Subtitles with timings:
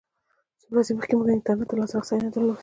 [0.61, 2.59] څو ورځې مخکې موږ انټرنېټ ته لاسرسی نه درلود.